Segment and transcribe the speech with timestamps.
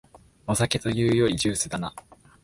[0.47, 1.93] お酒というよりジュースだな